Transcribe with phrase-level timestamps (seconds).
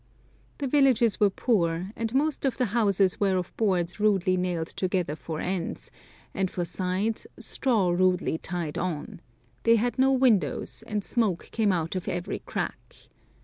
[0.57, 5.15] The villages were poor, and most of the houses were of boards rudely nailed together
[5.15, 5.91] for ends,
[6.33, 9.21] and for sides straw rudely tied on;
[9.61, 12.95] they had no windows, and smoke came out of every crack.